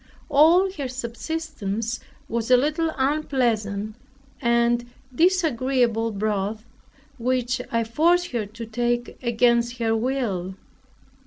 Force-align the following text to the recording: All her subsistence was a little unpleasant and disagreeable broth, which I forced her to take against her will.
All 0.31 0.71
her 0.79 0.87
subsistence 0.87 1.99
was 2.27 2.49
a 2.49 2.57
little 2.57 2.91
unpleasant 2.97 3.93
and 4.41 4.89
disagreeable 5.13 6.09
broth, 6.11 6.65
which 7.19 7.61
I 7.71 7.83
forced 7.83 8.31
her 8.31 8.47
to 8.47 8.65
take 8.65 9.19
against 9.21 9.77
her 9.77 9.95
will. 9.95 10.55